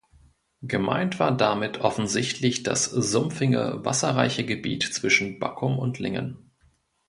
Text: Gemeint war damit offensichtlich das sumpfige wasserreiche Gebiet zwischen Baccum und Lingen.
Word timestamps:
Gemeint 0.63 1.19
war 1.19 1.31
damit 1.37 1.81
offensichtlich 1.81 2.63
das 2.63 2.85
sumpfige 2.85 3.85
wasserreiche 3.85 4.43
Gebiet 4.43 4.81
zwischen 4.83 5.37
Baccum 5.37 5.77
und 5.77 5.99
Lingen. 5.99 6.49